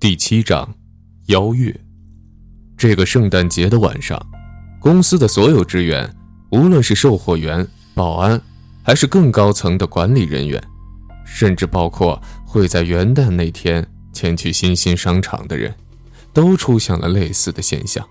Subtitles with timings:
[0.00, 0.66] 第七章，
[1.26, 1.78] 邀月。
[2.74, 4.18] 这个圣诞节的晚上，
[4.80, 6.10] 公司的所有职员，
[6.52, 8.40] 无论是售货员、保安，
[8.82, 10.58] 还是更高层的管理人员，
[11.26, 15.74] 甚至包括会在元旦那天前去新兴商场的人，
[16.32, 18.02] 都出现了类似的现象。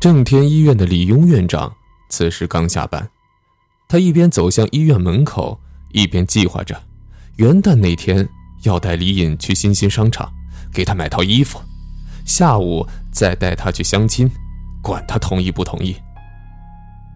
[0.00, 1.74] 正天医院的李庸院长
[2.10, 3.10] 此时刚下班，
[3.88, 5.60] 他一边走向医院门口，
[5.90, 6.80] 一边计划着
[7.38, 8.28] 元旦那天
[8.62, 10.32] 要带李隐去新兴商场。
[10.76, 11.58] 给他买套衣服，
[12.26, 14.30] 下午再带他去相亲，
[14.82, 15.96] 管他同意不同意。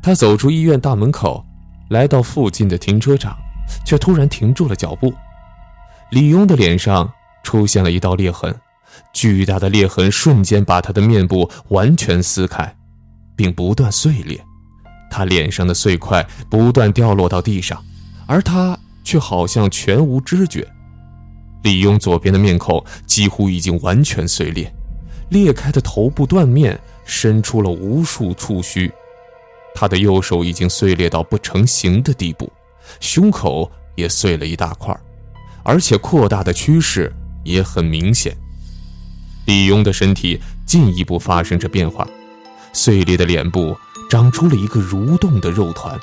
[0.03, 1.45] 他走出医院大门口，
[1.91, 3.37] 来到附近的停车场，
[3.85, 5.13] 却突然停住了脚步。
[6.11, 7.13] 李庸的脸上
[7.43, 8.59] 出现了一道裂痕，
[9.13, 12.75] 巨大的裂痕瞬间把他的面部完全撕开，
[13.37, 14.43] 并不断碎裂。
[15.11, 17.85] 他脸上的碎块不断掉落到地上，
[18.27, 20.67] 而他却好像全无知觉。
[21.63, 24.73] 李庸左边的面孔几乎已经完全碎裂，
[25.29, 28.91] 裂开的头部断面伸出了无数触须，
[29.75, 32.51] 他的右手已经碎裂到不成形的地步，
[32.99, 34.99] 胸口也碎了一大块，
[35.63, 37.13] 而且扩大的趋势
[37.45, 38.35] 也很明显。
[39.47, 42.09] 李庸的身体进一步发生着变化，
[42.73, 43.77] 碎裂的脸部
[44.09, 45.99] 长出了一个蠕动的肉团，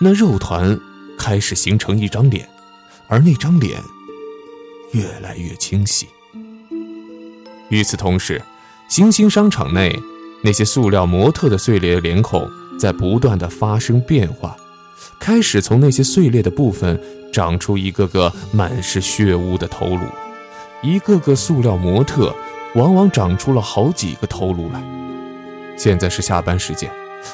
[0.00, 0.78] 那肉团
[1.18, 2.48] 开始形成一张脸，
[3.06, 3.80] 而那张脸。
[4.92, 6.08] 越来越清晰。
[7.68, 8.40] 与此同时，
[8.88, 9.94] 新兴商场内
[10.42, 14.56] 那些塑料模特的碎裂脸孔在不断的发生变化，
[15.20, 16.98] 开始从那些碎裂的部分
[17.32, 20.00] 长出一个个满是血污的头颅。
[20.82, 22.34] 一个个塑料模特
[22.74, 24.82] 往往长出了好几个头颅来。
[25.76, 26.90] 现在是下班时间，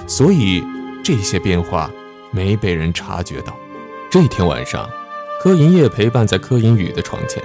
[0.06, 0.64] 所以
[1.04, 1.90] 这些变化
[2.32, 3.54] 没被人察觉到。
[4.10, 4.88] 这天晚上。
[5.44, 7.44] 柯银叶陪伴在柯银宇的床前，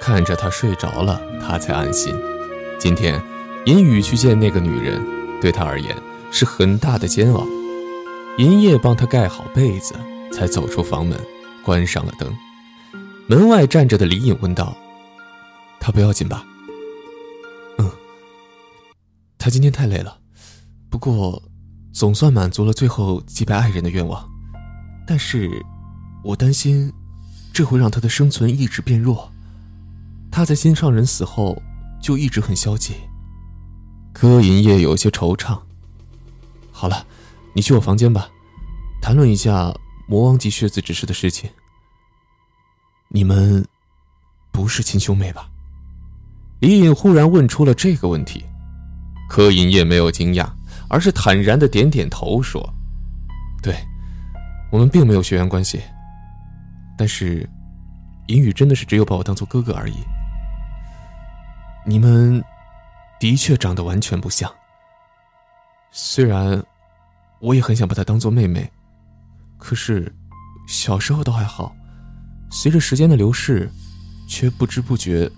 [0.00, 2.12] 看着他睡着了，他才安心。
[2.80, 3.22] 今天，
[3.64, 5.00] 银宇去见那个女人，
[5.40, 5.96] 对他而言
[6.32, 7.46] 是很大的煎熬。
[8.38, 9.94] 银叶帮他盖好被子，
[10.32, 11.16] 才走出房门，
[11.64, 12.36] 关上了灯。
[13.28, 14.76] 门外站着的李颖问道
[15.78, 16.44] ：“他不要紧吧
[17.78, 17.88] ？”“嗯，
[19.38, 20.18] 他今天太累了，
[20.90, 21.40] 不过，
[21.92, 24.28] 总算满足了最后祭拜爱人的愿望。
[25.06, 25.48] 但是，
[26.24, 26.92] 我担心。”
[27.58, 29.32] 这会让他的生存意志变弱。
[30.30, 31.60] 他在心上人死后
[32.00, 32.94] 就一直很消极。
[34.12, 35.58] 柯银叶有些惆怅。
[36.70, 37.04] 好了，
[37.54, 38.28] 你去我房间吧，
[39.02, 39.74] 谈论一下
[40.06, 41.50] 魔王级血子指示的事情。
[43.08, 43.66] 你们
[44.52, 45.50] 不是亲兄妹吧？
[46.60, 48.44] 李隐忽然问出了这个问题。
[49.28, 50.48] 柯银叶没有惊讶，
[50.88, 52.72] 而是坦然的点点头说
[53.60, 53.74] ：“对，
[54.70, 55.80] 我们并没有血缘关系。”
[56.98, 57.48] 但是，
[58.26, 59.94] 银宇真的是只有把我当做哥哥而已。
[61.86, 62.42] 你们
[63.20, 64.52] 的确长得完全不像。
[65.92, 66.62] 虽然
[67.38, 68.70] 我也很想把她当做妹妹，
[69.56, 70.12] 可是
[70.66, 71.74] 小时候倒还好，
[72.50, 73.70] 随着时间的流逝，
[74.28, 75.30] 却不知不觉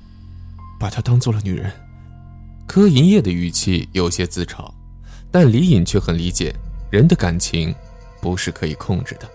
[0.80, 1.70] 把她当做了女人。
[2.66, 4.72] 柯银叶的语气有些自嘲，
[5.30, 6.54] 但李隐却很理解，
[6.90, 7.74] 人的感情
[8.22, 9.28] 不是可以控制的。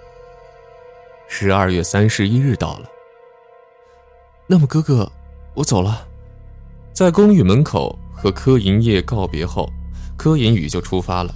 [1.38, 2.90] 十二月三十一日到了。
[4.48, 5.12] 那么，哥哥，
[5.54, 6.08] 我走了。
[6.94, 9.70] 在公寓门口和柯银叶告别后，
[10.16, 11.36] 柯银宇就出发了。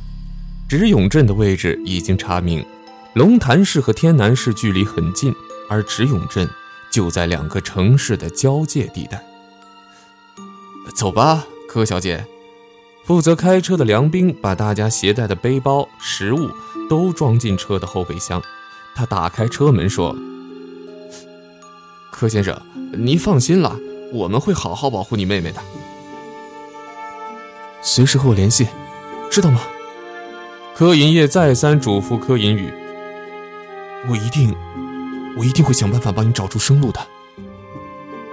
[0.69, 2.65] 直永镇的位置已经查明，
[3.13, 5.35] 龙潭市和天南市距离很近，
[5.69, 6.49] 而直永镇
[6.89, 9.21] 就在两个城市的交界地带。
[10.95, 12.25] 走吧，柯小姐。
[13.03, 16.49] 负责开车的梁兵把大家携带的背包、食物
[16.89, 18.41] 都装进车的后备箱。
[18.99, 20.13] 他打开车门说
[22.11, 22.61] ：“柯先生，
[22.91, 23.79] 您放心了，
[24.11, 25.61] 我们会好好保护你妹妹的。
[27.81, 28.67] 随时和我联系，
[29.31, 29.61] 知道吗？”
[30.75, 32.73] 柯银叶再三嘱咐柯银宇
[34.11, 34.53] ：“我一定，
[35.37, 36.99] 我一定会想办法帮你找出生路的。”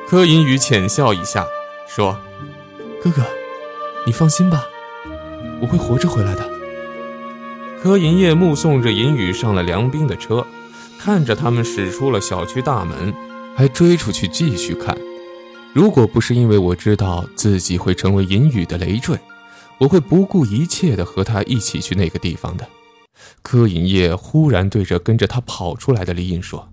[0.08, 1.46] 柯银宇浅笑一下，
[1.86, 2.18] 说
[3.00, 3.22] ：“哥哥，
[4.04, 4.66] 你放心吧，
[5.62, 6.44] 我会活着回来的。”
[7.86, 10.44] 柯银叶目送着银宇上了梁冰的车，
[10.98, 13.14] 看着他们驶出了小区大门，
[13.54, 14.98] 还追出去继续看。
[15.72, 19.16] 如果不是因为我知道自己会成为银宇的累赘，
[19.78, 22.68] 我会不顾一切的和他一起去那个地方的。
[23.40, 26.68] 柯银叶忽然对着跟着他跑出来的李隐说：“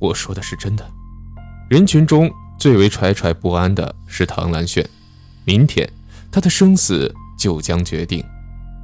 [0.00, 0.90] 我说的是真的。”
[1.68, 4.88] 人群中最为惴惴不安的是唐兰炫，
[5.44, 5.86] 明天
[6.32, 8.24] 他的生死就将决定。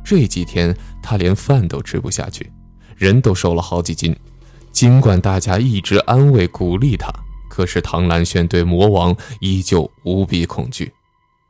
[0.05, 2.51] 这几天他连饭都吃不下去，
[2.97, 4.17] 人都瘦了好几斤。
[4.73, 7.13] 尽管大家一直安慰鼓励他，
[7.49, 10.93] 可是唐兰轩对魔王依旧无比恐惧。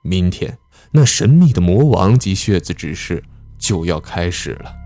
[0.02, 0.58] 明天，
[0.92, 3.22] 那神秘的魔王及血子指示
[3.58, 4.79] 就要开始了。